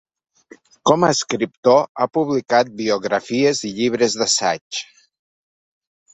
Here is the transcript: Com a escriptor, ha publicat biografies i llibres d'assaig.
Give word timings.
Com 0.89 1.03
a 1.07 1.09
escriptor, 1.15 1.83
ha 1.99 2.07
publicat 2.19 2.73
biografies 2.81 3.63
i 3.71 3.73
llibres 3.77 4.19
d'assaig. 4.23 4.83